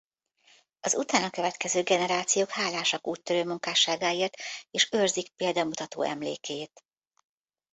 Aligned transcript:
Az 0.79 0.95
utána 0.95 1.29
következő 1.29 1.81
generációk 1.83 2.49
hálásak 2.49 3.07
úttörő 3.07 3.45
munkásságáért 3.45 4.33
és 4.71 4.89
őrzik 4.91 5.29
példamutató 5.35 6.01
emlékét. 6.01 6.83